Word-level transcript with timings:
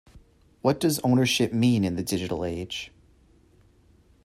What 0.63 0.79
does 0.79 0.97
ownership 1.01 1.53
mean 1.53 1.83
in 1.83 1.95
the 1.95 2.01
digital 2.01 2.43
age? 2.43 2.91